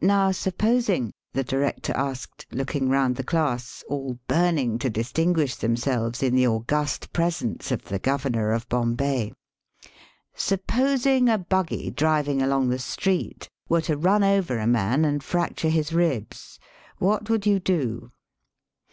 [0.00, 3.24] "Now supposing," the director asked^ Digitized by VjOOQIC 186 EAST BY WEST, looking round the
[3.24, 8.68] class, all burning to dis tinguish themselves in the august presence of the Governor of
[8.68, 9.32] Bombay,
[10.36, 15.70] ''supposing a buggy driving along the street were to run over a man and fracture
[15.70, 16.60] his ribs,
[16.98, 18.12] what would you do?"